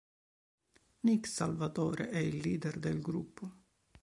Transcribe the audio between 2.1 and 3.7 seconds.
il leader del gruppo.